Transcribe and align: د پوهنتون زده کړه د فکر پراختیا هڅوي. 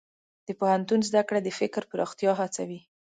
د 0.47 0.49
پوهنتون 0.59 0.99
زده 1.09 1.21
کړه 1.27 1.39
د 1.43 1.49
فکر 1.59 1.81
پراختیا 1.91 2.31
هڅوي. 2.41 2.79